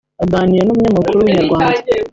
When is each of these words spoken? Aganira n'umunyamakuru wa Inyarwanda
Aganira 0.23 0.63
n'umunyamakuru 0.65 1.17
wa 1.19 1.25
Inyarwanda 1.31 1.81